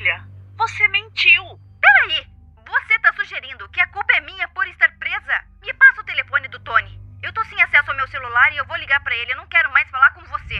[0.00, 0.24] filha.
[0.56, 1.42] Você mentiu.
[1.78, 2.24] Peraí!
[2.56, 5.34] Você tá sugerindo que a culpa é minha por estar presa?
[5.62, 6.98] Me passa o telefone do Tony.
[7.22, 9.32] Eu tô sem acesso ao meu celular e eu vou ligar para ele.
[9.32, 10.58] Eu não quero mais falar com você.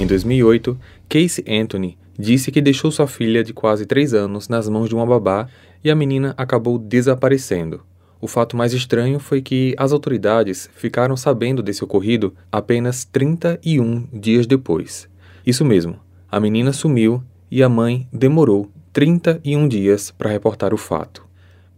[0.00, 4.88] Em 2008, Casey Anthony disse que deixou sua filha de quase 3 anos nas mãos
[4.88, 5.48] de uma babá
[5.82, 7.84] e a menina acabou desaparecendo.
[8.20, 14.46] O fato mais estranho foi que as autoridades ficaram sabendo desse ocorrido apenas 31 dias
[14.46, 15.10] depois.
[15.44, 16.00] Isso mesmo,
[16.30, 21.24] a menina sumiu e a mãe demorou 31 dias para reportar o fato.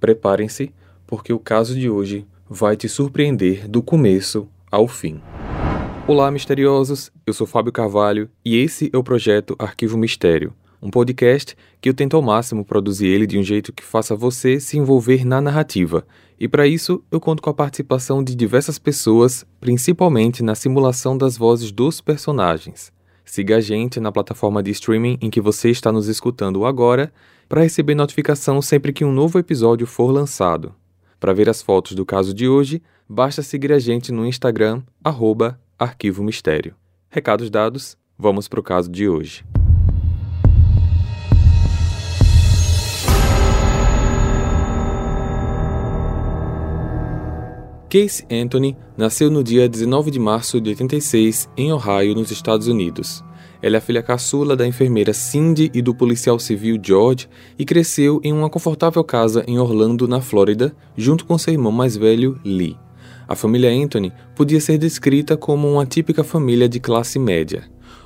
[0.00, 0.72] Preparem-se,
[1.06, 5.20] porque o caso de hoje vai te surpreender do começo ao fim.
[6.06, 7.10] Olá, misteriosos!
[7.26, 11.94] Eu sou Fábio Carvalho e esse é o projeto Arquivo Mistério, um podcast que eu
[11.94, 16.06] tento ao máximo produzir ele de um jeito que faça você se envolver na narrativa.
[16.40, 21.36] E para isso, eu conto com a participação de diversas pessoas, principalmente na simulação das
[21.36, 22.96] vozes dos personagens.
[23.28, 27.12] Siga a gente na plataforma de streaming em que você está nos escutando agora
[27.46, 30.74] para receber notificação sempre que um novo episódio for lançado.
[31.20, 35.60] Para ver as fotos do caso de hoje, basta seguir a gente no Instagram, arroba
[35.78, 36.74] Arquivo Mistério.
[37.10, 39.44] Recados dados, vamos para o caso de hoje.
[47.90, 53.24] Casey Anthony nasceu no dia 19 de março de 86 em Ohio, nos Estados Unidos.
[53.62, 57.26] Ela é a filha caçula da enfermeira Cindy e do policial civil George
[57.58, 61.96] e cresceu em uma confortável casa em Orlando, na Flórida, junto com seu irmão mais
[61.96, 62.76] velho, Lee.
[63.26, 67.64] A família Anthony podia ser descrita como uma típica família de classe média.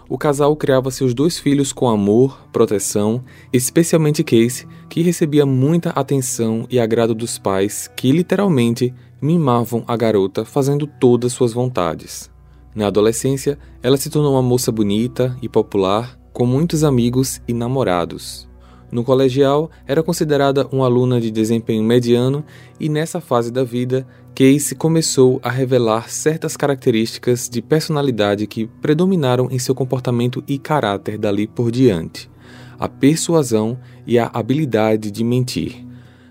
[0.09, 6.67] O casal criava seus dois filhos com amor, proteção, especialmente Casey, que recebia muita atenção
[6.71, 12.29] e agrado dos pais, que literalmente mimavam a garota fazendo todas suas vontades.
[12.75, 18.49] Na adolescência, ela se tornou uma moça bonita e popular, com muitos amigos e namorados.
[18.91, 22.45] No colegial, era considerada uma aluna de desempenho mediano
[22.81, 29.49] e nessa fase da vida, Casey começou a revelar certas características de personalidade que predominaram
[29.51, 32.31] em seu comportamento e caráter dali por diante:
[32.79, 35.87] a persuasão e a habilidade de mentir.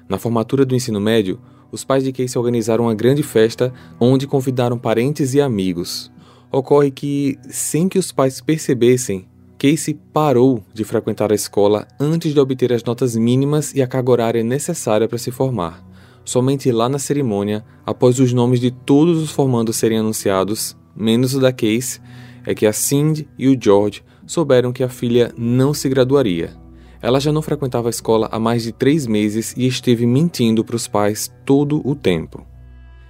[0.10, 1.40] Na formatura do ensino médio,
[1.72, 6.12] os pais de Casey organizaram uma grande festa onde convidaram parentes e amigos.
[6.52, 9.26] Ocorre que, sem que os pais percebessem,
[9.58, 14.12] Casey parou de frequentar a escola antes de obter as notas mínimas e a carga
[14.12, 15.86] horária necessária para se formar.
[16.26, 21.40] Somente lá na cerimônia, após os nomes de todos os formandos serem anunciados, menos o
[21.40, 22.02] da Casey,
[22.46, 26.61] é que a Cindy e o George souberam que a filha não se graduaria.
[27.02, 30.76] Ela já não frequentava a escola há mais de três meses e esteve mentindo para
[30.76, 32.46] os pais todo o tempo.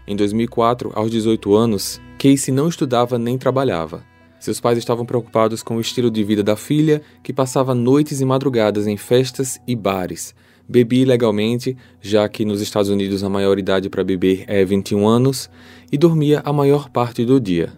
[0.08, 4.04] Em 2004, aos 18 anos, Casey não estudava nem trabalhava.
[4.40, 8.26] Seus pais estavam preocupados com o estilo de vida da filha, que passava noites e
[8.26, 10.34] madrugadas em festas e bares.
[10.68, 15.50] Bebia ilegalmente, já que nos Estados Unidos a maior idade para beber é 21 anos,
[15.92, 17.74] e dormia a maior parte do dia.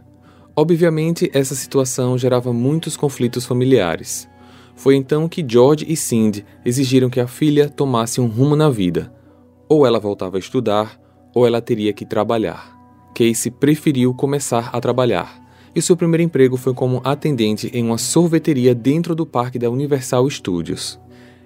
[0.56, 4.29] Obviamente, essa situação gerava muitos conflitos familiares.
[4.75, 9.13] Foi então que George e Cindy exigiram que a filha tomasse um rumo na vida.
[9.69, 11.00] Ou ela voltava a estudar,
[11.34, 12.73] ou ela teria que trabalhar.
[13.13, 15.41] Casey preferiu começar a trabalhar,
[15.75, 20.29] e seu primeiro emprego foi como atendente em uma sorveteria dentro do parque da Universal
[20.29, 21.00] Studios.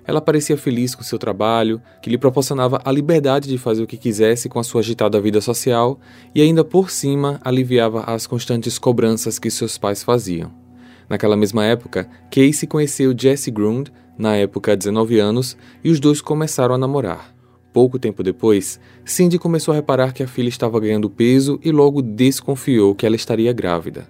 [0.05, 3.97] Ela parecia feliz com seu trabalho, que lhe proporcionava a liberdade de fazer o que
[3.97, 5.99] quisesse com a sua agitada vida social
[6.33, 10.66] e ainda por cima aliviava as constantes cobranças que seus pais faziam.
[11.09, 16.75] Naquela mesma época, Casey conheceu Jesse Grund, na época 19 anos, e os dois começaram
[16.75, 17.33] a namorar.
[17.71, 22.01] Pouco tempo depois, Cindy começou a reparar que a filha estava ganhando peso e logo
[22.01, 24.09] desconfiou que ela estaria grávida.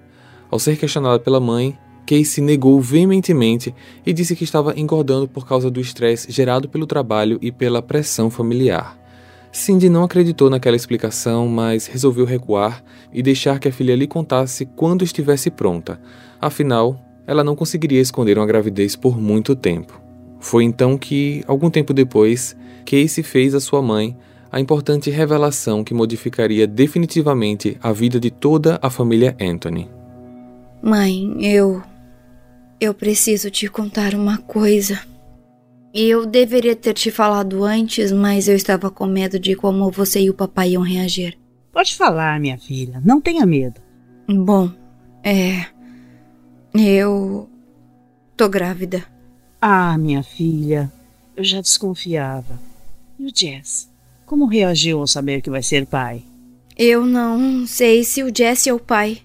[0.50, 3.76] Ao ser questionada pela mãe, Casey negou veementemente
[4.06, 8.30] e disse que estava engordando por causa do estresse gerado pelo trabalho e pela pressão
[8.30, 8.98] familiar.
[9.52, 12.82] Cindy não acreditou naquela explicação, mas resolveu recuar
[13.12, 16.00] e deixar que a filha lhe contasse quando estivesse pronta,
[16.42, 20.02] Afinal, ela não conseguiria esconder uma gravidez por muito tempo.
[20.40, 22.56] Foi então que, algum tempo depois,
[22.86, 24.16] Casey fez à sua mãe
[24.52, 29.90] a importante revelação que modificaria definitivamente a vida de toda a família Anthony.
[30.82, 31.82] Mãe, eu.
[32.80, 35.00] Eu preciso te contar uma coisa.
[35.94, 40.30] Eu deveria ter te falado antes, mas eu estava com medo de como você e
[40.30, 41.38] o papai iam reagir.
[41.74, 43.82] Pode falar, minha filha, não tenha medo.
[44.30, 44.70] Bom,
[45.24, 45.66] é.
[46.80, 47.50] Eu.
[48.36, 49.04] tô grávida.
[49.62, 50.92] Ah, minha filha,
[51.36, 52.60] eu já desconfiava.
[53.20, 53.90] E o Jess?
[54.26, 56.22] Como reagiu ao saber que vai ser pai?
[56.78, 59.22] Eu não sei se o Jess é o pai.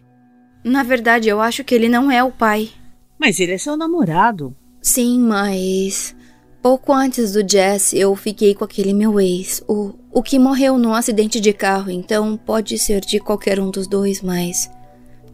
[0.65, 2.71] Na verdade, eu acho que ele não é o pai.
[3.19, 4.57] Mas ele é seu namorado.
[4.81, 6.15] Sim, mas.
[6.63, 10.95] Pouco antes do Jess, eu fiquei com aquele meu ex, o, o que morreu num
[10.95, 14.71] acidente de carro, então pode ser de qualquer um dos dois, mas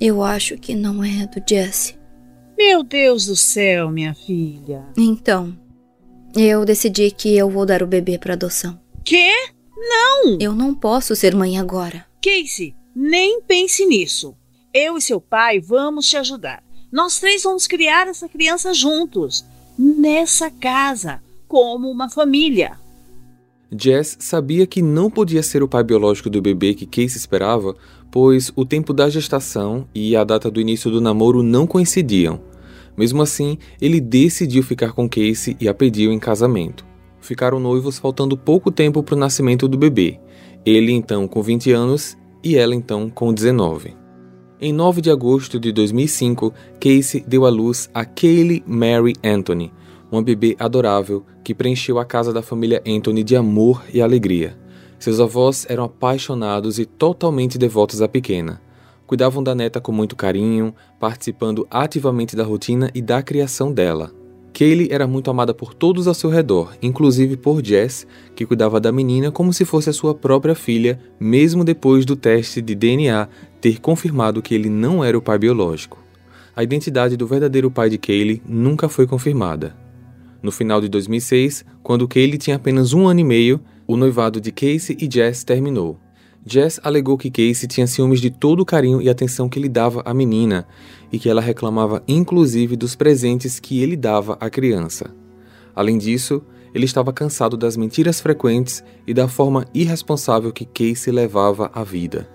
[0.00, 1.97] eu acho que não é do Jesse.
[2.58, 4.84] Meu Deus do céu, minha filha.
[4.96, 5.56] Então,
[6.36, 8.80] eu decidi que eu vou dar o bebê para adoção.
[9.04, 9.30] Quê?
[9.76, 10.36] Não!
[10.40, 12.04] Eu não posso ser mãe agora.
[12.20, 14.34] Casey, nem pense nisso.
[14.74, 16.60] Eu e seu pai vamos te ajudar.
[16.90, 19.44] Nós três vamos criar essa criança juntos
[19.78, 22.76] nessa casa, como uma família.
[23.70, 27.76] Jess sabia que não podia ser o pai biológico do bebê que Casey esperava,
[28.10, 32.47] pois o tempo da gestação e a data do início do namoro não coincidiam.
[32.98, 36.84] Mesmo assim, ele decidiu ficar com Casey e a pediu em casamento.
[37.20, 40.18] Ficaram noivos faltando pouco tempo para o nascimento do bebê,
[40.66, 43.96] ele então com 20 anos e ela então com 19.
[44.60, 49.72] Em 9 de agosto de 2005, Casey deu à luz a Kaylee Mary Anthony,
[50.10, 54.58] uma bebê adorável que preencheu a casa da família Anthony de amor e alegria.
[54.98, 58.60] Seus avós eram apaixonados e totalmente devotos à pequena.
[59.08, 64.12] Cuidavam da neta com muito carinho, participando ativamente da rotina e da criação dela.
[64.52, 68.06] Kaylee era muito amada por todos ao seu redor, inclusive por Jess,
[68.36, 72.60] que cuidava da menina como se fosse a sua própria filha, mesmo depois do teste
[72.60, 73.26] de DNA
[73.62, 75.98] ter confirmado que ele não era o pai biológico.
[76.54, 79.74] A identidade do verdadeiro pai de Kaylee nunca foi confirmada.
[80.42, 84.52] No final de 2006, quando Kaylee tinha apenas um ano e meio, o noivado de
[84.52, 85.98] Casey e Jess terminou.
[86.48, 90.02] Jess alegou que Casey tinha ciúmes de todo o carinho e atenção que ele dava
[90.04, 90.66] à menina
[91.12, 95.14] e que ela reclamava inclusive dos presentes que ele dava à criança.
[95.74, 96.42] Além disso,
[96.74, 102.28] ele estava cansado das mentiras frequentes e da forma irresponsável que Casey levava a vida.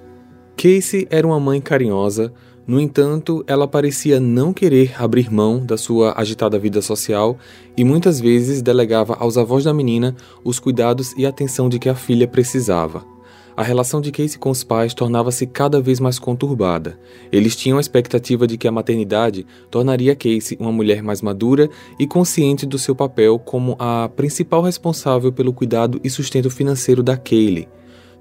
[0.55, 2.31] Casey era uma mãe carinhosa,
[2.65, 7.37] no entanto, ela parecia não querer abrir mão da sua agitada vida social
[7.75, 10.15] e muitas vezes delegava aos avós da menina
[10.45, 13.12] os cuidados e atenção de que a filha precisava.
[13.55, 16.99] A relação de Casey com os pais tornava-se cada vez mais conturbada.
[17.31, 21.69] Eles tinham a expectativa de que a maternidade tornaria Casey uma mulher mais madura
[21.99, 27.15] e consciente do seu papel como a principal responsável pelo cuidado e sustento financeiro da
[27.15, 27.67] Kaylee.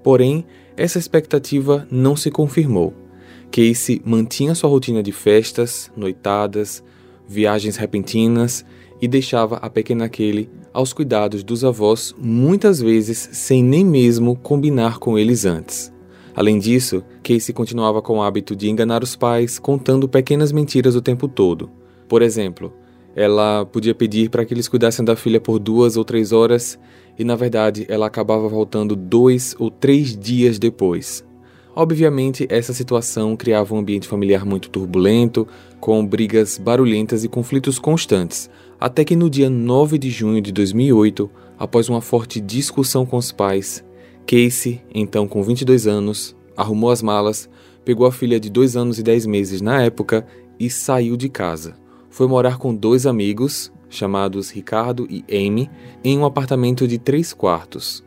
[0.03, 0.45] Porém,
[0.77, 2.93] essa expectativa não se confirmou.
[3.51, 6.83] Casey mantinha sua rotina de festas, noitadas,
[7.27, 8.65] viagens repentinas
[9.03, 15.01] e deixava a pequena Kelly aos cuidados dos avós, muitas vezes sem nem mesmo combinar
[15.01, 15.93] com eles antes.
[16.37, 21.03] Além disso, Casey continuava com o hábito de enganar os pais, contando pequenas mentiras o
[21.03, 21.69] tempo todo.
[22.09, 22.73] Por exemplo,
[23.17, 26.79] ela podia pedir para que eles cuidassem da filha por duas ou três horas
[27.19, 31.25] e, na verdade, ela acabava voltando dois ou três dias depois.
[31.75, 35.49] Obviamente, essa situação criava um ambiente familiar muito turbulento,
[35.81, 38.51] com brigas barulhentas e conflitos constantes,
[38.83, 43.31] até que no dia 9 de junho de 2008, após uma forte discussão com os
[43.31, 43.85] pais,
[44.27, 47.49] Casey, então com 22 anos, arrumou as malas,
[47.85, 50.27] pegou a filha de 2 anos e 10 meses na época
[50.59, 51.77] e saiu de casa.
[52.11, 55.71] Foi morar com dois amigos, chamados Ricardo e Amy,
[56.03, 58.03] em um apartamento de três quartos.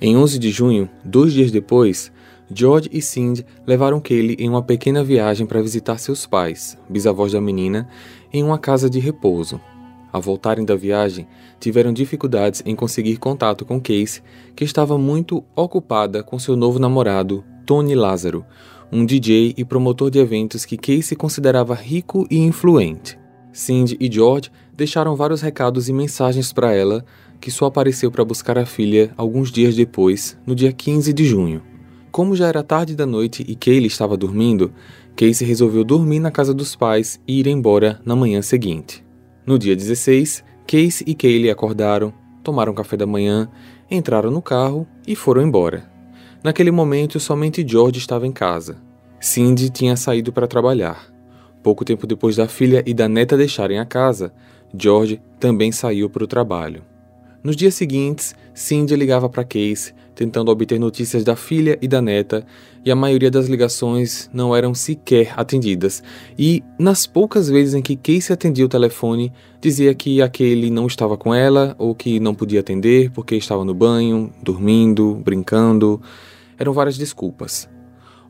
[0.00, 2.10] Em 11 de junho, dois dias depois,
[2.50, 7.40] George e Cindy levaram Kaylee em uma pequena viagem para visitar seus pais, bisavós da
[7.40, 7.86] menina,
[8.32, 9.60] em uma casa de repouso.
[10.16, 11.28] Ao voltarem da viagem,
[11.60, 14.22] tiveram dificuldades em conseguir contato com Casey,
[14.56, 18.42] que estava muito ocupada com seu novo namorado, Tony Lázaro,
[18.90, 23.18] um DJ e promotor de eventos que Casey considerava rico e influente.
[23.52, 27.04] Cindy e George deixaram vários recados e mensagens para ela,
[27.38, 31.60] que só apareceu para buscar a filha alguns dias depois, no dia 15 de junho.
[32.10, 34.72] Como já era tarde da noite e Kaylee estava dormindo,
[35.14, 39.04] Casey resolveu dormir na casa dos pais e ir embora na manhã seguinte.
[39.46, 42.12] No dia 16, Casey e Kaylee acordaram,
[42.42, 43.48] tomaram café da manhã,
[43.88, 45.88] entraram no carro e foram embora.
[46.42, 48.76] Naquele momento, somente George estava em casa.
[49.20, 51.06] Cindy tinha saído para trabalhar.
[51.62, 54.32] Pouco tempo depois da filha e da neta deixarem a casa,
[54.76, 56.82] George também saiu para o trabalho.
[57.40, 62.44] Nos dias seguintes, Cindy ligava para Casey, tentando obter notícias da filha e da neta,
[62.86, 66.04] e a maioria das ligações não eram sequer atendidas.
[66.38, 71.16] E, nas poucas vezes em que Casey atendia o telefone, dizia que aquele não estava
[71.16, 76.00] com ela ou que não podia atender porque estava no banho, dormindo, brincando.
[76.56, 77.68] Eram várias desculpas.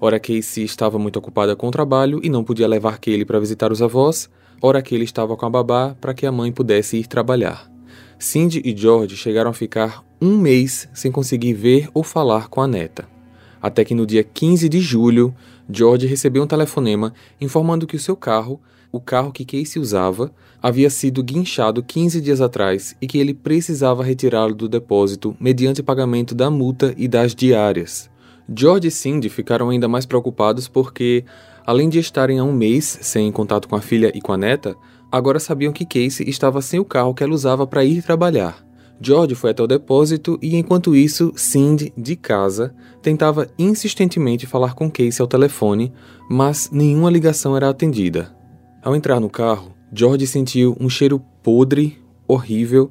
[0.00, 3.70] Ora, Casey estava muito ocupada com o trabalho e não podia levar Kaylee para visitar
[3.70, 4.30] os avós,
[4.62, 7.70] ora, Kaylee estava com a babá para que a mãe pudesse ir trabalhar.
[8.18, 12.66] Cindy e George chegaram a ficar um mês sem conseguir ver ou falar com a
[12.66, 13.15] neta.
[13.60, 15.34] Até que no dia 15 de julho,
[15.68, 18.60] George recebeu um telefonema informando que o seu carro,
[18.92, 20.30] o carro que Casey usava
[20.62, 26.34] havia sido guinchado 15 dias atrás e que ele precisava retirá-lo do depósito mediante pagamento
[26.34, 28.10] da multa e das diárias.
[28.54, 31.24] George e Cindy ficaram ainda mais preocupados porque,
[31.66, 34.76] além de estarem há um mês sem contato com a filha e com a neta,
[35.10, 38.65] agora sabiam que Casey estava sem o carro que ela usava para ir trabalhar.
[39.00, 44.90] George foi até o depósito e, enquanto isso, Cindy, de casa, tentava insistentemente falar com
[44.90, 45.92] Casey ao telefone,
[46.30, 48.34] mas nenhuma ligação era atendida.
[48.82, 52.90] Ao entrar no carro, George sentiu um cheiro podre, horrível,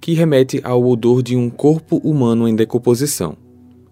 [0.00, 3.36] que remete ao odor de um corpo humano em decomposição.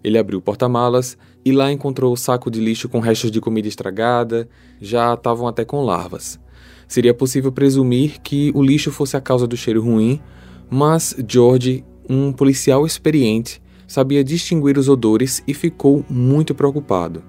[0.03, 3.67] Ele abriu o porta-malas e lá encontrou o saco de lixo com restos de comida
[3.67, 4.49] estragada,
[4.81, 6.39] já estavam até com larvas.
[6.87, 10.21] Seria possível presumir que o lixo fosse a causa do cheiro ruim,
[10.75, 17.23] mas George, um policial experiente, sabia distinguir os odores e ficou muito preocupado.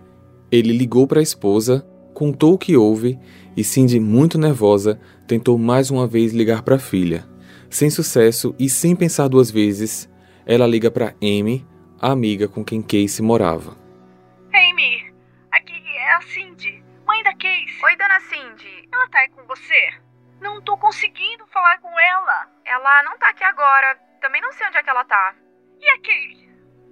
[0.51, 3.19] Ele ligou para a esposa, contou o que houve
[3.55, 7.23] e Cindy, muito nervosa, tentou mais uma vez ligar para a filha.
[7.69, 10.09] Sem sucesso e sem pensar duas vezes,
[10.43, 11.63] ela liga para Amy,
[12.01, 13.77] a amiga com quem Casey morava.
[14.51, 15.13] Amy,
[15.51, 17.77] aqui é a Cindy, mãe da Casey.
[17.83, 18.89] Oi, dona Cindy.
[18.91, 20.04] Ela tá aí com você?
[20.45, 22.47] Não tô conseguindo falar com ela.
[22.63, 23.95] Ela não tá aqui agora.
[24.21, 25.33] Também não sei onde é que ela tá.
[25.81, 26.49] E a Casey?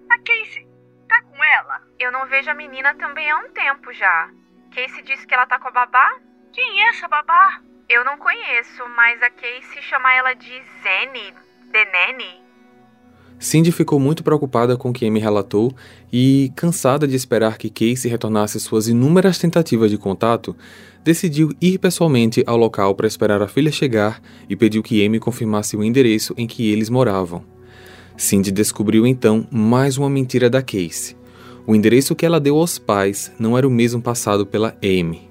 [0.10, 0.68] A Casey
[1.08, 1.82] tá com ela?
[2.00, 4.32] Eu não vejo a menina também há um tempo já.
[4.74, 6.18] Casey disse que ela tá com a babá?
[6.52, 7.62] Quem é essa babá?
[7.88, 11.36] Eu não conheço, mas a Casey chama ela de Zene,
[11.72, 12.44] Denene.
[13.40, 15.76] Cindy ficou muito preocupada com o que Amy relatou
[16.12, 20.56] e, cansada de esperar que Casey retornasse suas inúmeras tentativas de contato,
[21.04, 25.76] decidiu ir pessoalmente ao local para esperar a filha chegar e pediu que Amy confirmasse
[25.76, 27.44] o endereço em que eles moravam.
[28.16, 31.16] Cindy descobriu então mais uma mentira da Casey.
[31.66, 35.30] O endereço que ela deu aos pais não era o mesmo passado pela Amy.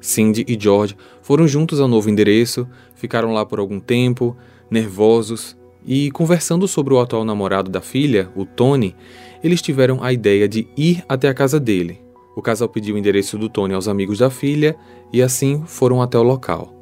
[0.00, 4.36] Cindy e George foram juntos ao novo endereço, ficaram lá por algum tempo,
[4.70, 5.56] nervosos,
[5.86, 8.94] e conversando sobre o atual namorado da filha, o Tony,
[9.42, 12.03] eles tiveram a ideia de ir até a casa dele.
[12.36, 14.76] O casal pediu o endereço do Tony aos amigos da filha
[15.12, 16.74] e assim foram até o local.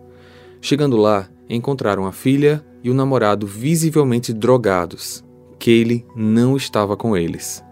[0.61, 5.25] Chegando lá, encontraram a filha e o namorado visivelmente drogados.
[5.59, 7.63] Kaylee não estava com eles.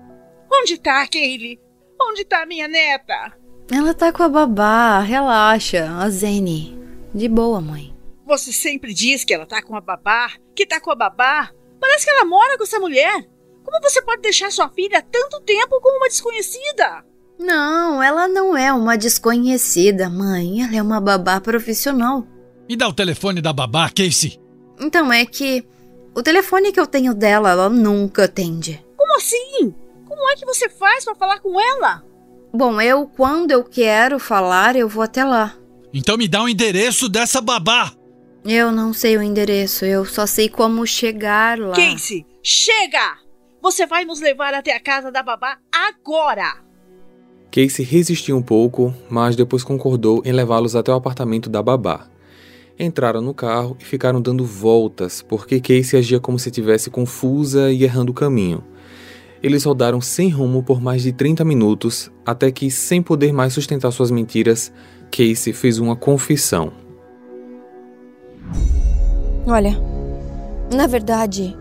[0.53, 1.59] Onde tá, Kaylee?
[2.01, 3.33] Onde tá minha neta?
[3.73, 6.79] Ela tá com a babá, relaxa, a Zene.
[7.15, 7.95] De boa, mãe.
[8.27, 11.51] Você sempre diz que ela tá com a babá, que tá com a babá.
[11.81, 13.29] Parece que ela mora com essa mulher.
[13.65, 17.05] Como você pode deixar sua filha tanto tempo com uma desconhecida?
[17.41, 20.63] Não, ela não é uma desconhecida, mãe.
[20.63, 22.27] Ela é uma babá profissional.
[22.69, 24.39] Me dá o telefone da babá, Casey.
[24.79, 25.67] Então é que
[26.15, 28.85] o telefone que eu tenho dela, ela nunca atende.
[28.95, 29.75] Como assim?
[30.07, 32.05] Como é que você faz para falar com ela?
[32.53, 35.57] Bom, eu, quando eu quero falar, eu vou até lá.
[35.95, 37.91] Então me dá o endereço dessa babá.
[38.45, 41.75] Eu não sei o endereço, eu só sei como chegar lá.
[41.75, 43.19] Casey, chega!
[43.63, 46.70] Você vai nos levar até a casa da babá agora!
[47.51, 52.07] Casey resistiu um pouco, mas depois concordou em levá-los até o apartamento da babá.
[52.79, 57.83] Entraram no carro e ficaram dando voltas, porque Casey agia como se estivesse confusa e
[57.83, 58.63] errando o caminho.
[59.43, 63.91] Eles rodaram sem rumo por mais de 30 minutos, até que, sem poder mais sustentar
[63.91, 64.73] suas mentiras,
[65.11, 66.73] Casey fez uma confissão.
[69.47, 69.77] Olha,
[70.73, 71.57] na verdade,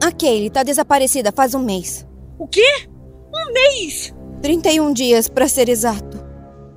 [0.00, 2.06] a Kaylee tá desaparecida faz um mês.
[2.38, 2.86] O quê?
[3.34, 4.14] Um mês?
[4.42, 6.18] 31 dias, para ser exato.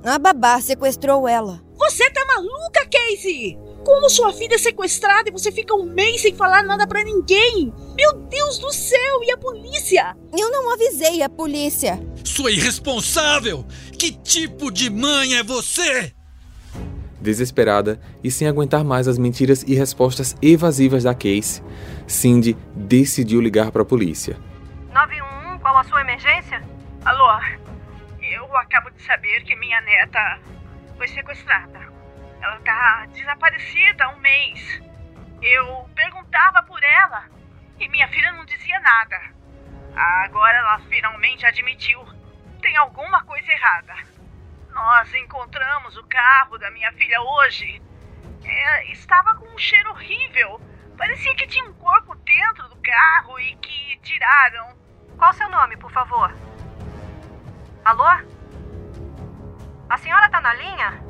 [0.04, 1.60] A babá sequestrou ela.
[1.76, 3.56] Você tá maluca, Casey?
[3.84, 7.72] Como sua filha é sequestrada e você fica um mês sem falar nada para ninguém?
[7.96, 10.16] Meu Deus do céu, e a polícia?
[10.36, 12.00] Eu não avisei a polícia.
[12.24, 13.64] Sua irresponsável!
[13.98, 16.12] Que tipo de mãe é você?
[17.20, 21.62] Desesperada e sem aguentar mais as mentiras e respostas evasivas da Case,
[22.06, 24.36] Cindy decidiu ligar para a polícia.
[24.92, 26.62] 911, qual a sua emergência?
[27.04, 27.26] Alô,
[28.20, 30.38] eu acabo de saber que minha neta
[30.96, 31.80] foi sequestrada.
[32.40, 34.80] Ela tá desaparecida há um mês.
[35.42, 37.24] Eu perguntava por ela
[37.80, 39.20] e minha filha não dizia nada.
[39.96, 42.06] Agora ela finalmente admitiu.
[42.60, 43.94] Tem alguma coisa errada.
[44.70, 47.82] Nós encontramos o carro da minha filha hoje.
[48.44, 50.60] É, estava com um cheiro horrível.
[50.96, 54.76] Parecia que tinha um corpo dentro do carro e que tiraram.
[55.18, 56.32] Qual seu nome, por favor?
[57.84, 58.04] Alô?
[59.90, 61.02] A senhora tá na linha?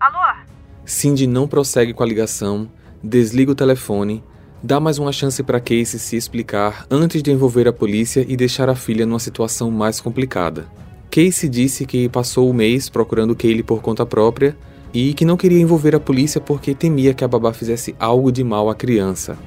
[0.00, 0.44] Alô?
[0.86, 2.66] Cindy não prossegue com a ligação,
[3.04, 4.24] desliga o telefone,
[4.62, 8.70] dá mais uma chance para Casey se explicar antes de envolver a polícia e deixar
[8.70, 10.66] a filha numa situação mais complicada.
[11.10, 14.56] Casey disse que passou o mês procurando Kaylee por conta própria,
[14.94, 18.42] e que não queria envolver a polícia porque temia que a babá fizesse algo de
[18.42, 19.38] mal à criança.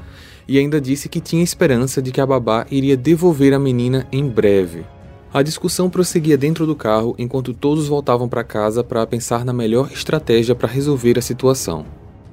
[0.48, 4.30] E ainda disse que tinha esperança de que a babá iria devolver a menina em
[4.30, 4.86] breve.
[5.34, 9.90] A discussão prosseguia dentro do carro enquanto todos voltavam para casa para pensar na melhor
[9.90, 11.86] estratégia para resolver a situação.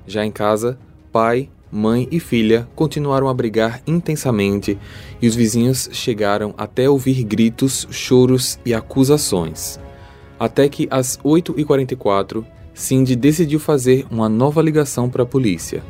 [0.04, 0.76] Já em casa,
[1.12, 4.76] pai, mãe e filha continuaram a brigar intensamente
[5.22, 9.78] e os vizinhos chegaram até ouvir gritos, choros e acusações.
[10.36, 15.84] Até que às 8h44, Cindy decidiu fazer uma nova ligação para a polícia.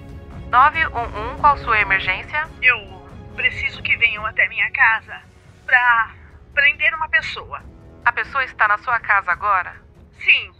[0.50, 2.46] 911, qual sua emergência?
[2.62, 2.76] Eu
[3.34, 5.22] preciso que venham até minha casa
[5.64, 6.14] para
[6.58, 7.62] prender uma pessoa.
[8.04, 9.76] A pessoa está na sua casa agora?
[10.18, 10.52] Sim,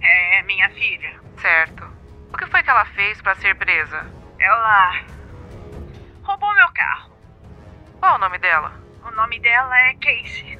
[0.00, 1.20] é minha filha.
[1.38, 1.90] Certo.
[2.32, 4.06] O que foi que ela fez para ser presa?
[4.38, 5.00] Ela
[6.22, 7.10] roubou meu carro.
[7.98, 8.72] Qual o nome dela?
[9.02, 10.56] O nome dela é Casey.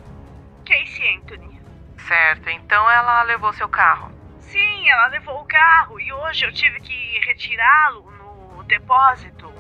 [0.66, 1.62] Casey Anthony.
[2.08, 4.10] Certo, então ela levou seu carro.
[4.40, 9.54] Sim, ela levou o carro e hoje eu tive que retirá-lo no depósito.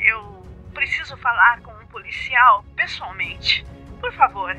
[0.00, 3.66] Eu preciso falar com um policial pessoalmente.
[4.00, 4.56] Por favor,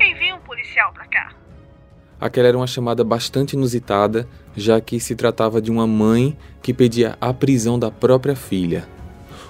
[0.00, 1.32] envie um policial para cá.
[2.20, 7.16] Aquela era uma chamada bastante inusitada, já que se tratava de uma mãe que pedia
[7.20, 8.86] a prisão da própria filha.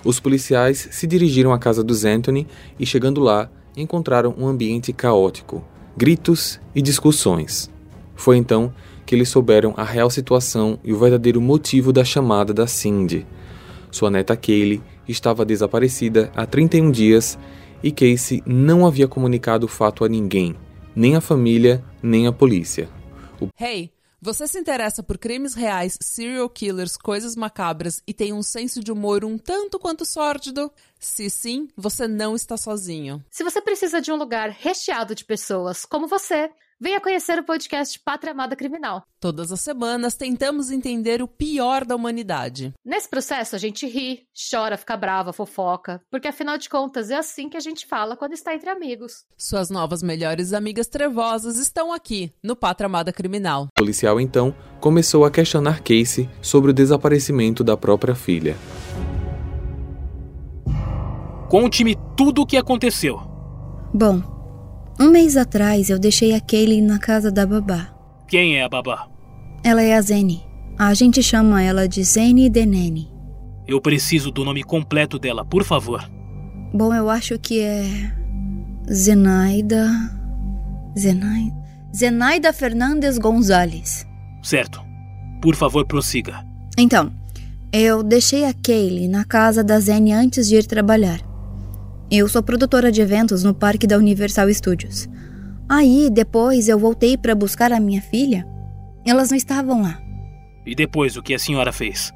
[0.05, 2.47] Os policiais se dirigiram à casa dos Anthony
[2.79, 5.65] e, chegando lá, encontraram um ambiente caótico,
[5.97, 7.71] gritos e discussões.
[8.15, 8.73] Foi então
[9.05, 13.27] que eles souberam a real situação e o verdadeiro motivo da chamada da Cindy.
[13.91, 17.37] Sua neta Kaylee estava desaparecida há 31 dias
[17.83, 20.57] e Casey não havia comunicado o fato a ninguém,
[20.95, 22.89] nem a família, nem a polícia.
[23.41, 23.49] O...
[23.59, 28.85] Hey, você se interessa por crimes reais, serial killers, coisas macabras e tem um senso
[28.85, 30.71] de humor um tanto quanto sórdido?
[30.99, 33.25] Se sim, você não está sozinho.
[33.31, 36.51] Se você precisa de um lugar recheado de pessoas como você,
[36.83, 39.03] Venha conhecer o podcast Pátria Amada Criminal.
[39.21, 42.73] Todas as semanas tentamos entender o pior da humanidade.
[42.83, 47.51] Nesse processo a gente ri, chora, fica brava, fofoca, porque afinal de contas é assim
[47.51, 49.27] que a gente fala quando está entre amigos.
[49.37, 53.65] Suas novas melhores amigas trevosas estão aqui no Pátria Amada Criminal.
[53.65, 58.57] O policial então começou a questionar Casey sobre o desaparecimento da própria filha.
[61.51, 63.21] Conte-me tudo o que aconteceu.
[63.93, 64.40] Bom,
[65.01, 67.89] um mês atrás eu deixei a Kaylee na casa da babá.
[68.29, 69.09] Quem é a babá?
[69.65, 70.43] Ela é a Zene.
[70.79, 73.11] A gente chama ela de Zene Denene.
[73.67, 76.09] Eu preciso do nome completo dela, por favor.
[76.73, 77.83] Bom, eu acho que é.
[78.93, 79.91] Zenaida.
[80.99, 81.57] Zenaida.
[81.97, 84.07] Zenaida Fernandes Gonzalez.
[84.43, 84.81] Certo.
[85.41, 86.45] Por favor, prossiga.
[86.79, 87.13] Então,
[87.73, 91.30] eu deixei a Kaylee na casa da Zene antes de ir trabalhar.
[92.13, 95.09] Eu sou produtora de eventos no parque da Universal Studios.
[95.69, 98.45] Aí, depois, eu voltei para buscar a minha filha.
[99.07, 99.97] Elas não estavam lá.
[100.67, 102.13] E depois, o que a senhora fez?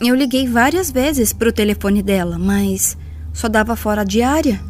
[0.00, 2.98] Eu liguei várias vezes pro telefone dela, mas
[3.32, 4.60] só dava fora de área.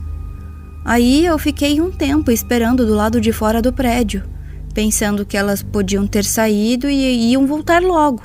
[0.85, 4.23] Aí eu fiquei um tempo esperando do lado de fora do prédio,
[4.75, 8.25] pensando que elas podiam ter saído e iam voltar logo.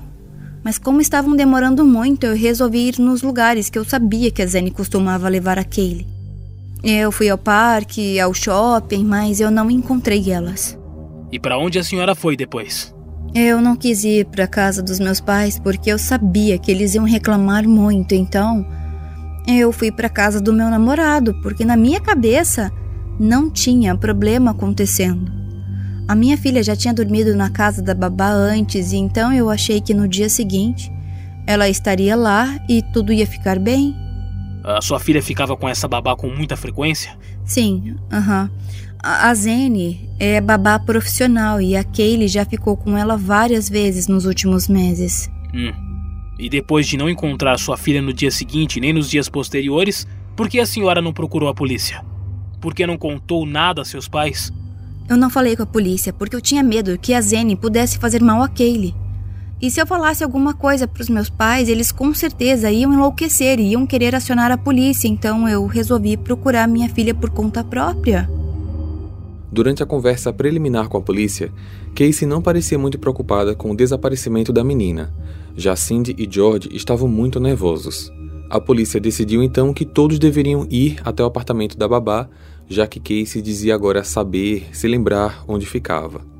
[0.61, 4.45] Mas como estavam demorando muito, eu resolvi ir nos lugares que eu sabia que a
[4.45, 6.14] Zenny costumava levar a Kaylee.
[6.87, 10.77] Eu fui ao parque, ao shopping, mas eu não encontrei elas.
[11.31, 12.93] E para onde a senhora foi depois?
[13.33, 17.03] Eu não quis ir para casa dos meus pais porque eu sabia que eles iam
[17.03, 18.63] reclamar muito, então
[19.47, 22.71] eu fui para casa do meu namorado, porque na minha cabeça
[23.19, 25.31] não tinha problema acontecendo.
[26.07, 29.81] A minha filha já tinha dormido na casa da babá antes, e então eu achei
[29.81, 30.91] que no dia seguinte
[31.47, 34.04] ela estaria lá e tudo ia ficar bem.
[34.67, 37.15] A sua filha ficava com essa babá com muita frequência?
[37.45, 38.49] Sim, aham.
[38.51, 38.75] Uhum.
[39.03, 44.25] A Zene é babá profissional e a Kaylee já ficou com ela várias vezes nos
[44.25, 45.29] últimos meses.
[45.53, 45.71] Hum.
[46.39, 50.49] E depois de não encontrar sua filha no dia seguinte nem nos dias posteriores, por
[50.49, 52.03] que a senhora não procurou a polícia?
[52.59, 54.51] Por que não contou nada a seus pais?
[55.07, 58.23] Eu não falei com a polícia porque eu tinha medo que a Zene pudesse fazer
[58.23, 58.95] mal a Kaylee.
[59.61, 63.59] E se eu falasse alguma coisa para os meus pais, eles com certeza iam enlouquecer
[63.59, 68.29] e iam querer acionar a polícia, então eu resolvi procurar minha filha por conta própria.
[69.49, 71.49] Durante a conversa preliminar com a polícia,
[71.95, 75.13] Casey não parecia muito preocupada com o desaparecimento da menina.
[75.55, 78.11] Já Cindy e George estavam muito nervosos.
[78.49, 82.27] A polícia decidiu então que todos deveriam ir até o apartamento da babá,
[82.67, 86.34] já que Casey dizia agora saber, se lembrar onde ficava.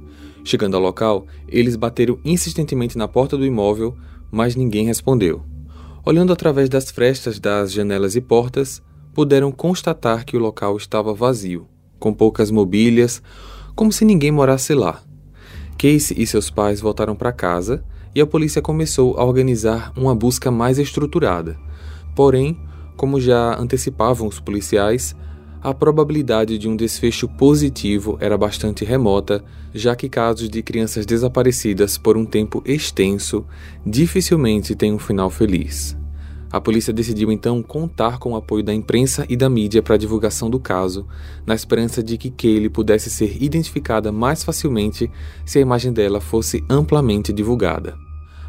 [0.45, 3.97] Chegando ao local, eles bateram insistentemente na porta do imóvel,
[4.31, 5.41] mas ninguém respondeu.
[6.05, 8.79] Olhando através das frestas das janelas e portas,
[9.12, 13.23] puderam constatar que o local estava vazio, com poucas mobílias,
[13.75, 15.01] como se ninguém morasse lá.
[15.79, 20.51] Casey e seus pais voltaram para casa e a polícia começou a organizar uma busca
[20.51, 21.58] mais estruturada.
[22.15, 22.55] Porém,
[22.95, 25.15] como já antecipavam os policiais,
[25.65, 31.97] a probabilidade de um desfecho positivo era bastante remota, já que casos de crianças desaparecidas
[31.97, 33.43] por um tempo extenso
[33.84, 35.97] dificilmente têm um final feliz.
[36.51, 39.97] A polícia decidiu então contar com o apoio da imprensa e da mídia para a
[39.97, 41.08] divulgação do caso,
[41.47, 45.10] na esperança de que Kaylee pudesse ser identificada mais facilmente
[45.43, 47.97] se a imagem dela fosse amplamente divulgada.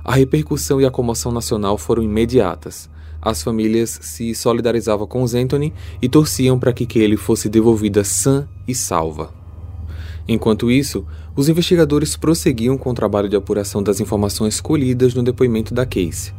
[0.04, 2.90] A repercussão e a comoção nacional foram imediatas
[3.26, 8.74] as famílias se solidarizavam com Anthony e torciam para que Kelly fosse devolvida sã e
[8.74, 9.34] salva.
[10.28, 15.74] Enquanto isso, os investigadores prosseguiam com o trabalho de apuração das informações colhidas no depoimento
[15.74, 16.32] da Casey.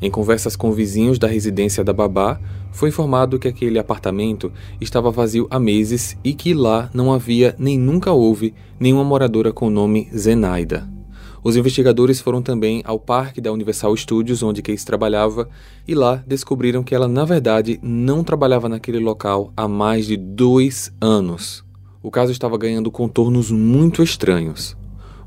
[0.00, 2.40] Em conversas com vizinhos da residência da babá,
[2.70, 7.76] foi informado que aquele apartamento estava vazio há meses e que lá não havia nem
[7.76, 10.99] nunca houve nenhuma moradora com o nome Zenaida.
[11.42, 15.48] Os investigadores foram também ao parque da Universal Studios, onde Case trabalhava,
[15.88, 20.92] e lá descobriram que ela, na verdade, não trabalhava naquele local há mais de dois
[21.00, 21.64] anos.
[22.02, 24.76] O caso estava ganhando contornos muito estranhos.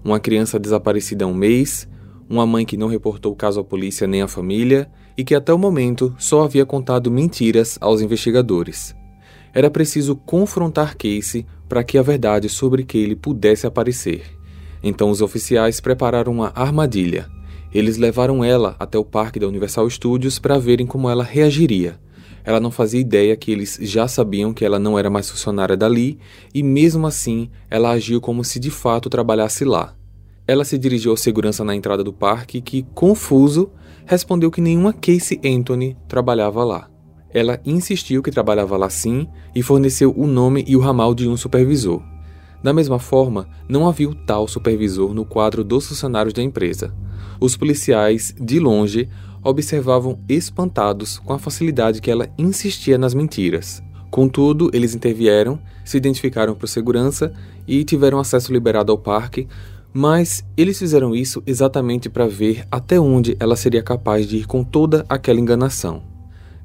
[0.03, 1.87] Uma criança desaparecida há um mês,
[2.29, 5.53] uma mãe que não reportou o caso à polícia nem à família e que até
[5.53, 8.95] o momento só havia contado mentiras aos investigadores.
[9.53, 14.42] Era preciso confrontar Casey para que a verdade sobre Kaylee pudesse aparecer.
[14.83, 17.29] Então os oficiais prepararam uma armadilha.
[17.73, 21.99] Eles levaram ela até o parque da Universal Studios para verem como ela reagiria.
[22.43, 26.19] Ela não fazia ideia que eles já sabiam que ela não era mais funcionária dali
[26.53, 29.95] e, mesmo assim, ela agiu como se de fato trabalhasse lá.
[30.45, 33.71] Ela se dirigiu ao segurança na entrada do parque que, confuso,
[34.05, 36.89] respondeu que nenhuma Casey Anthony trabalhava lá.
[37.33, 41.37] Ela insistiu que trabalhava lá sim e forneceu o nome e o ramal de um
[41.37, 42.12] supervisor.
[42.63, 46.93] Da mesma forma, não havia o tal supervisor no quadro dos funcionários da empresa.
[47.37, 49.09] Os policiais, de longe,
[49.43, 53.83] observavam espantados com a facilidade que ela insistia nas mentiras.
[54.09, 57.33] Contudo, eles intervieram, se identificaram por segurança
[57.67, 59.45] e tiveram acesso liberado ao parque,
[59.91, 64.63] mas eles fizeram isso exatamente para ver até onde ela seria capaz de ir com
[64.63, 66.01] toda aquela enganação.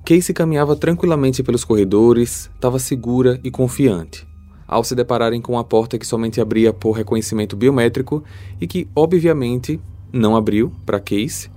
[0.05, 4.28] Casey caminhava tranquilamente pelos corredores, estava segura e confiante
[4.69, 8.23] ao se depararem com a porta que somente abria por reconhecimento biométrico
[8.61, 9.81] e que, obviamente,
[10.13, 11.51] não abriu para Case.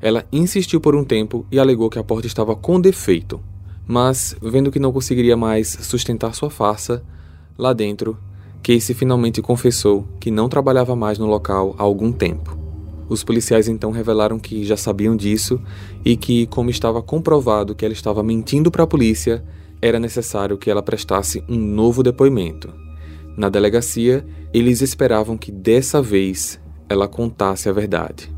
[0.00, 3.38] Ela insistiu por um tempo e alegou que a porta estava com defeito,
[3.86, 7.02] mas, vendo que não conseguiria mais sustentar sua farsa,
[7.58, 8.16] lá dentro,
[8.62, 12.58] Casey finalmente confessou que não trabalhava mais no local há algum tempo.
[13.06, 15.60] Os policiais então revelaram que já sabiam disso
[16.02, 19.44] e que, como estava comprovado que ela estava mentindo para a polícia,
[19.84, 22.72] era necessário que ela prestasse um novo depoimento.
[23.36, 28.34] Na delegacia, eles esperavam que dessa vez ela contasse a verdade.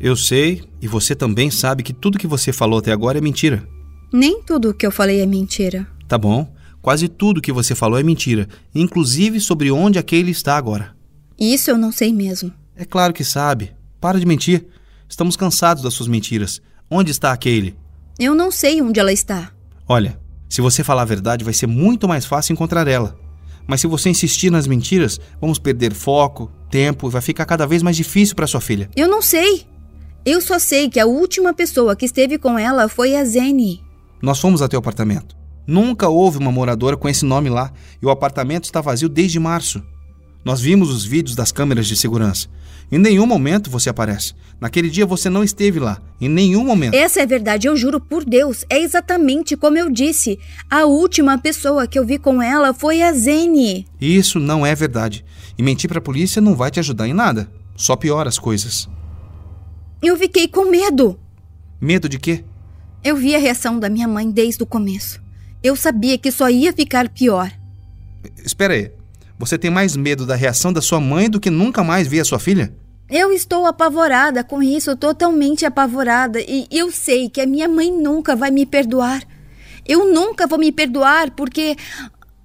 [0.00, 3.68] Eu sei, e você também sabe que tudo que você falou até agora é mentira.
[4.10, 5.86] Nem tudo o que eu falei é mentira.
[6.08, 6.50] Tá bom.
[6.80, 10.96] Quase tudo que você falou é mentira, inclusive sobre onde aquele está agora.
[11.38, 12.50] Isso eu não sei mesmo.
[12.74, 13.72] É claro que sabe.
[14.00, 14.66] Para de mentir.
[15.06, 16.62] Estamos cansados das suas mentiras.
[16.90, 17.76] Onde está aquele?
[18.18, 19.52] Eu não sei onde ela está.
[19.86, 23.16] Olha, se você falar a verdade, vai ser muito mais fácil encontrar ela.
[23.66, 27.82] Mas se você insistir nas mentiras, vamos perder foco, tempo e vai ficar cada vez
[27.82, 28.90] mais difícil para sua filha.
[28.94, 29.66] Eu não sei.
[30.24, 33.82] Eu só sei que a última pessoa que esteve com ela foi a Zene.
[34.22, 35.36] Nós fomos até o apartamento.
[35.66, 39.82] Nunca houve uma moradora com esse nome lá e o apartamento está vazio desde março.
[40.44, 42.48] Nós vimos os vídeos das câmeras de segurança.
[42.90, 44.34] Em nenhum momento você aparece.
[44.60, 46.00] Naquele dia você não esteve lá.
[46.20, 46.94] Em nenhum momento.
[46.94, 48.64] Essa é verdade, eu juro por Deus.
[48.70, 50.38] É exatamente como eu disse.
[50.70, 53.86] A última pessoa que eu vi com ela foi a Zene.
[54.00, 55.24] Isso não é verdade.
[55.58, 57.50] E mentir para a polícia não vai te ajudar em nada.
[57.76, 58.88] Só piora as coisas.
[60.02, 61.18] Eu fiquei com medo.
[61.80, 62.44] Medo de quê?
[63.02, 65.20] Eu vi a reação da minha mãe desde o começo.
[65.62, 67.50] Eu sabia que só ia ficar pior.
[68.44, 68.90] Espera aí.
[69.38, 72.24] Você tem mais medo da reação da sua mãe do que nunca mais ver a
[72.24, 72.74] sua filha?
[73.10, 76.40] Eu estou apavorada com isso, totalmente apavorada.
[76.40, 79.22] E eu sei que a minha mãe nunca vai me perdoar.
[79.86, 81.76] Eu nunca vou me perdoar porque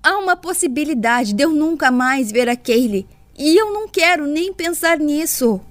[0.04, 3.08] há uma possibilidade de eu nunca mais ver a Kaylee.
[3.38, 5.62] E eu não quero nem pensar nisso.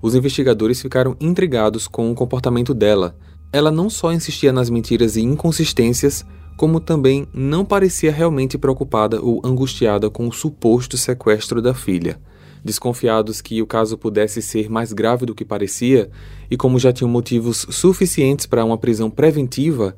[0.00, 3.18] Os investigadores ficaram intrigados com o comportamento dela.
[3.52, 6.24] Ela não só insistia nas mentiras e inconsistências,
[6.56, 12.18] como também não parecia realmente preocupada ou angustiada com o suposto sequestro da filha.
[12.64, 16.10] Desconfiados que o caso pudesse ser mais grave do que parecia,
[16.50, 19.96] e como já tinham motivos suficientes para uma prisão preventiva,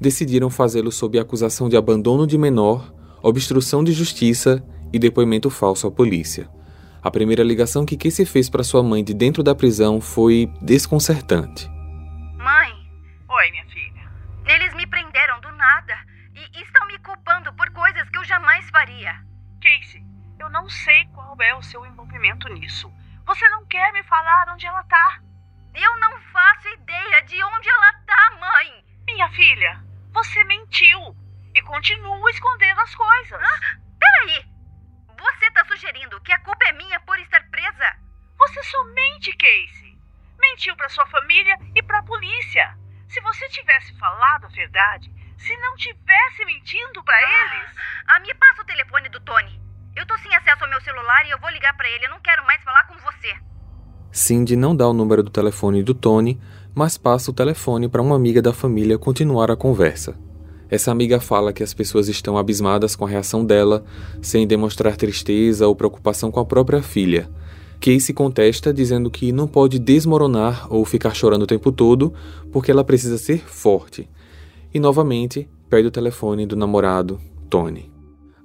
[0.00, 2.92] decidiram fazê-lo sob acusação de abandono de menor,
[3.22, 6.48] obstrução de justiça e depoimento falso à polícia.
[7.02, 11.68] A primeira ligação que Casey fez para sua mãe de dentro da prisão foi desconcertante.
[12.36, 12.72] Mãe,
[13.28, 14.10] Oi, minha filha.
[14.46, 15.05] eles me prenderam
[15.66, 15.98] nada
[16.34, 19.20] e estão me culpando por coisas que eu jamais faria.
[19.60, 20.02] Casey,
[20.38, 22.92] eu não sei qual é o seu envolvimento nisso.
[23.24, 25.20] Você não quer me falar onde ela tá?
[25.74, 28.84] Eu não faço ideia de onde ela tá, mãe.
[29.06, 31.16] Minha filha, você mentiu
[31.54, 33.40] e continua escondendo as coisas.
[33.42, 34.46] Ah, peraí.
[35.18, 37.96] Você tá sugerindo que a culpa é minha por estar presa?
[38.38, 39.98] Você só mente, Casey.
[40.38, 42.78] Mentiu pra sua família e pra polícia.
[43.08, 47.70] Se você tivesse falado a verdade, se não tivesse mentindo pra eles.
[48.06, 49.60] Ah, me passa o telefone do Tony.
[49.94, 52.06] Eu tô sem acesso ao meu celular e eu vou ligar pra ele.
[52.06, 53.34] Eu não quero mais falar com você.
[54.12, 56.40] Cindy não dá o número do telefone do Tony,
[56.74, 60.16] mas passa o telefone para uma amiga da família continuar a conversa.
[60.68, 63.84] Essa amiga fala que as pessoas estão abismadas com a reação dela,
[64.20, 67.30] sem demonstrar tristeza ou preocupação com a própria filha.
[67.80, 72.12] Casey contesta dizendo que não pode desmoronar ou ficar chorando o tempo todo,
[72.50, 74.08] porque ela precisa ser forte.
[74.76, 77.90] E novamente pede o telefone do namorado, Tony.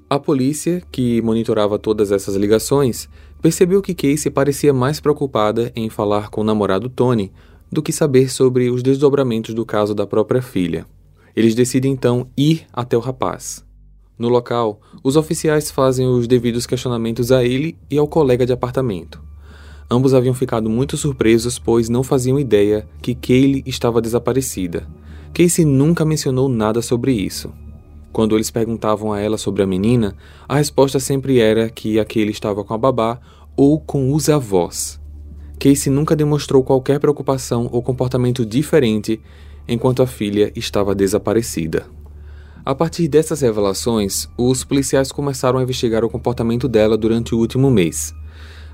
[0.09, 3.09] A polícia, que monitorava todas essas ligações,
[3.41, 7.33] percebeu que Casey parecia mais preocupada em falar com o namorado Tony
[7.69, 10.87] do que saber sobre os desdobramentos do caso da própria filha.
[11.35, 13.65] Eles decidem então ir até o rapaz.
[14.17, 19.21] No local, os oficiais fazem os devidos questionamentos a ele e ao colega de apartamento.
[19.89, 24.87] Ambos haviam ficado muito surpresos, pois não faziam ideia que Kaylee estava desaparecida.
[25.33, 27.51] Casey nunca mencionou nada sobre isso.
[28.11, 30.15] Quando eles perguntavam a ela sobre a menina,
[30.47, 33.19] a resposta sempre era que aquele estava com a babá
[33.55, 34.99] ou com os avós.
[35.57, 39.21] Casey nunca demonstrou qualquer preocupação ou comportamento diferente
[39.67, 41.85] enquanto a filha estava desaparecida.
[42.65, 47.71] A partir dessas revelações, os policiais começaram a investigar o comportamento dela durante o último
[47.71, 48.13] mês.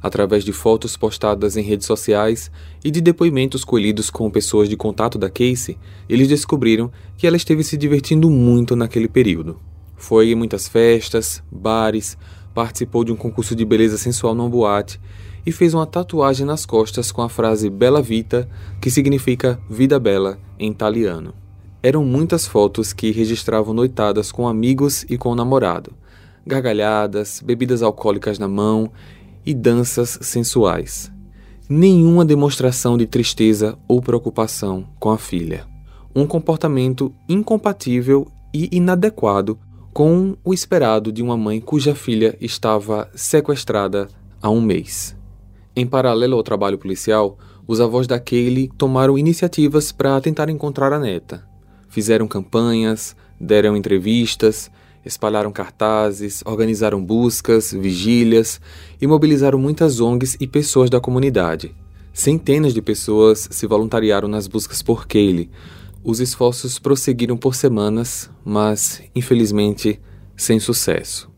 [0.02, 2.52] Através de fotos postadas em redes sociais
[2.84, 7.64] e de depoimentos colhidos com pessoas de contato da Casey, eles descobriram que ela esteve
[7.64, 9.60] se divertindo muito naquele período.
[9.96, 12.18] Foi em muitas festas, bares,
[12.54, 15.00] participou de um concurso de beleza sensual numa boate
[15.46, 18.50] e fez uma tatuagem nas costas com a frase Bella Vita,
[18.82, 21.34] que significa vida bela em italiano.
[21.82, 25.94] Eram muitas fotos que registravam noitadas com amigos e com o namorado,
[26.46, 28.92] gargalhadas, bebidas alcoólicas na mão
[29.48, 31.10] e danças sensuais.
[31.70, 35.66] Nenhuma demonstração de tristeza ou preocupação com a filha.
[36.14, 39.58] Um comportamento incompatível e inadequado
[39.94, 44.10] com o esperado de uma mãe cuja filha estava sequestrada
[44.42, 45.16] há um mês.
[45.74, 51.00] Em paralelo ao trabalho policial, os avós da Kaylee tomaram iniciativas para tentar encontrar a
[51.00, 51.48] neta.
[51.88, 54.70] Fizeram campanhas, deram entrevistas,
[55.06, 58.60] espalharam cartazes, organizaram buscas, vigílias
[59.02, 61.74] e mobilizaram muitas ONGs e pessoas da comunidade.
[62.14, 65.50] Centenas de pessoas se voluntariaram nas buscas por Kaylee.
[66.04, 70.00] Os esforços prosseguiram por semanas, mas, infelizmente,
[70.36, 71.30] sem sucesso.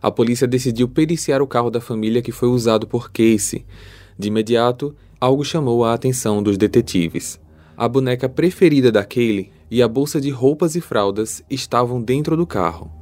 [0.00, 3.66] A polícia decidiu periciar o carro da família que foi usado por Casey.
[4.18, 7.40] De imediato, algo chamou a atenção dos detetives.
[7.76, 12.46] A boneca preferida da Kaylee e a bolsa de roupas e fraldas estavam dentro do
[12.46, 12.99] carro.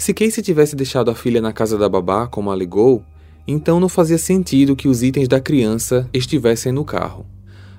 [0.00, 3.04] Se Casey tivesse deixado a filha na casa da babá, como alegou,
[3.46, 7.26] então não fazia sentido que os itens da criança estivessem no carro.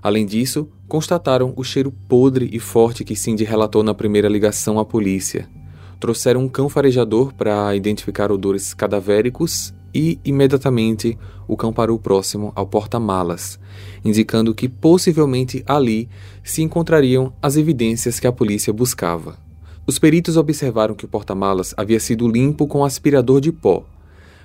[0.03, 4.86] Além disso, constataram o cheiro podre e forte que Cindy relatou na primeira ligação à
[4.86, 5.49] polícia.
[5.99, 12.67] Trouxeram um cão farejador para identificar odores cadavéricos e, imediatamente, o cão parou próximo ao
[12.67, 13.60] porta-malas,
[14.05, 16.07] indicando que possivelmente ali
[16.43, 19.39] se encontrariam as evidências que a polícia buscava.
[19.86, 23.84] Os peritos observaram que o porta-malas havia sido limpo com aspirador de pó.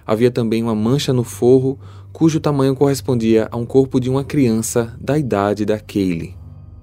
[0.07, 1.79] Havia também uma mancha no forro,
[2.13, 6.35] cujo tamanho correspondia a um corpo de uma criança da idade da Kaylee.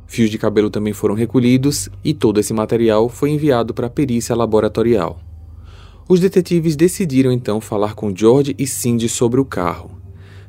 [0.05, 4.35] Fios de cabelo também foram recolhidos e todo esse material foi enviado para a perícia
[4.35, 5.19] laboratorial.
[6.07, 10.02] Os detetives decidiram então falar com George e Cindy sobre o carro.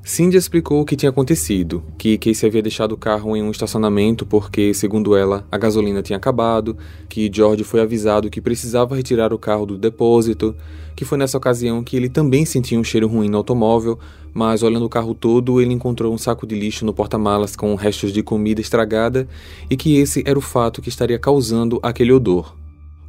[0.07, 4.27] Cindy explicou o que tinha acontecido, que Casey havia deixado o carro em um estacionamento
[4.27, 6.77] porque, segundo ela, a gasolina tinha acabado,
[7.09, 10.55] que George foi avisado que precisava retirar o carro do depósito,
[10.95, 13.99] que foi nessa ocasião que ele também sentia um cheiro ruim no automóvel,
[14.35, 18.13] mas olhando o carro todo, ele encontrou um saco de lixo no porta-malas com restos
[18.13, 19.27] de comida estragada
[19.71, 22.55] e que esse era o fato que estaria causando aquele odor.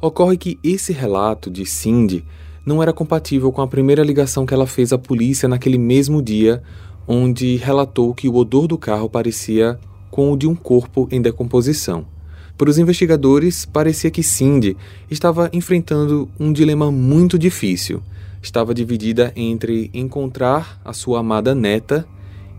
[0.00, 2.24] Ocorre que esse relato de Cindy
[2.66, 6.64] não era compatível com a primeira ligação que ela fez à polícia naquele mesmo dia,
[7.06, 9.78] onde relatou que o odor do carro parecia
[10.10, 12.06] com o de um corpo em decomposição.
[12.56, 14.76] Para os investigadores, parecia que Cindy
[15.10, 18.02] estava enfrentando um dilema muito difícil:
[18.42, 22.06] estava dividida entre encontrar a sua amada neta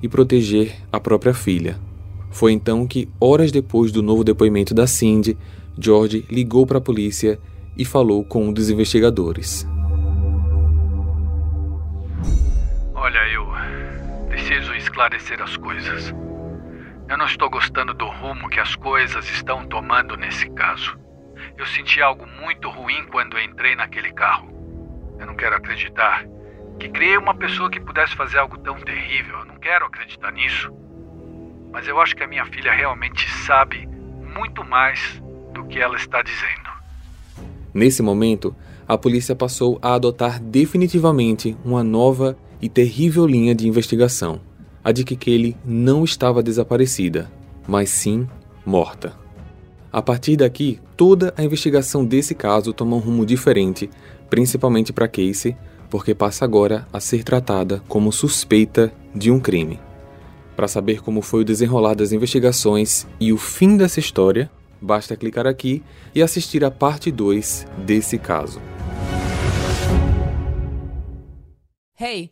[0.01, 1.79] e proteger a própria filha.
[2.29, 5.35] Foi então que, horas depois do novo depoimento da Cindy,
[5.79, 7.39] George ligou para a polícia
[7.75, 9.67] e falou com um dos investigadores.
[12.93, 13.45] Olha, eu
[14.47, 16.13] preciso esclarecer as coisas.
[17.09, 20.97] Eu não estou gostando do rumo que as coisas estão tomando nesse caso.
[21.57, 24.47] Eu senti algo muito ruim quando entrei naquele carro.
[25.19, 26.25] Eu não quero acreditar
[26.79, 29.39] que criei uma pessoa que pudesse fazer algo tão terrível.
[29.39, 30.71] Eu não quero acreditar nisso.
[31.69, 33.85] Mas eu acho que a minha filha realmente sabe
[34.33, 35.21] muito mais
[35.53, 36.69] do que ela está dizendo.
[37.73, 38.55] Nesse momento,
[38.87, 44.39] a polícia passou a adotar definitivamente uma nova e terrível linha de investigação,
[44.83, 47.31] a de que Kelly não estava desaparecida,
[47.67, 48.27] mas sim
[48.65, 49.13] morta.
[49.91, 53.89] A partir daqui, toda a investigação desse caso toma um rumo diferente,
[54.29, 55.55] principalmente para Casey,
[55.89, 59.79] porque passa agora a ser tratada como suspeita de um crime.
[60.55, 64.49] Para saber como foi o desenrolar das investigações e o fim dessa história,
[64.81, 68.59] basta clicar aqui e assistir a parte 2 desse caso.
[71.99, 72.31] Hey,